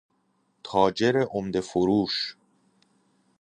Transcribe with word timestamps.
تاجر 0.63 1.17
عمده 1.31 1.61
فروش 1.61 2.35